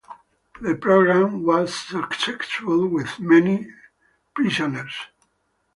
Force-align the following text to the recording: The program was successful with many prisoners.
The 0.61 0.73
program 0.73 1.43
was 1.45 1.75
successful 1.75 2.87
with 2.87 3.19
many 3.19 3.67
prisoners. 4.33 4.95